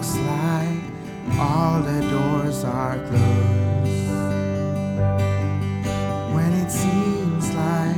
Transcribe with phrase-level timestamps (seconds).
[0.00, 4.10] looks like all the doors are closed.
[6.34, 7.96] When it seems like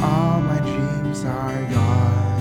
[0.00, 2.38] all my dreams are gone.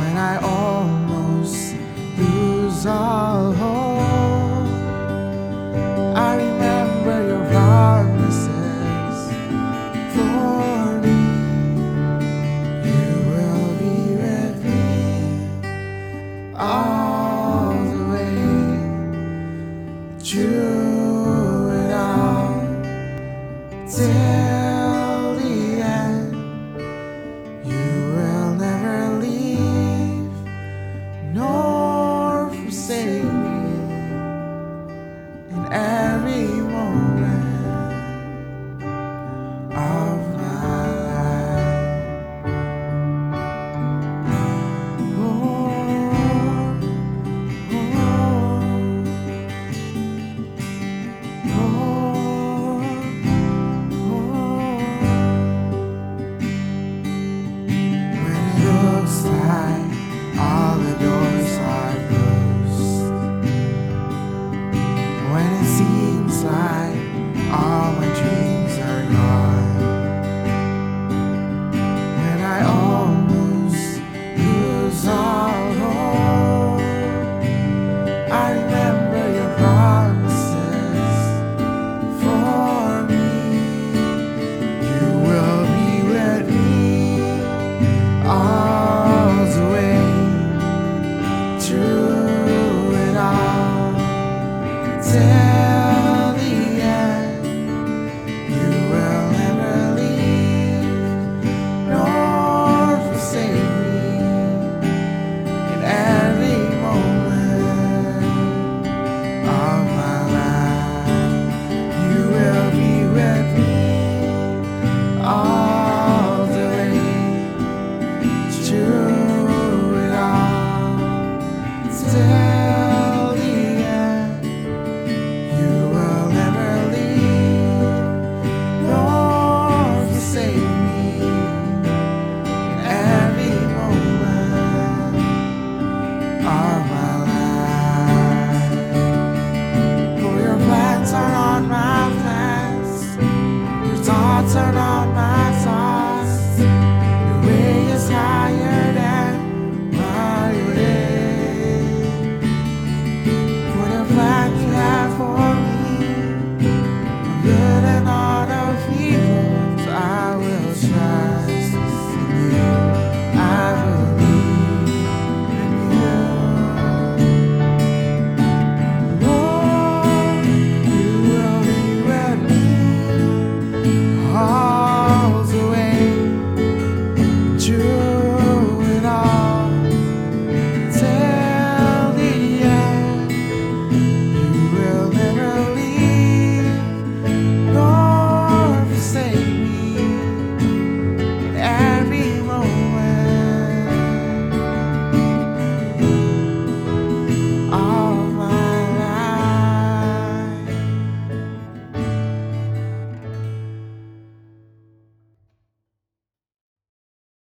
[0.00, 1.76] When I almost
[2.18, 3.29] lose all
[16.60, 18.34] all the way
[20.20, 22.76] through it all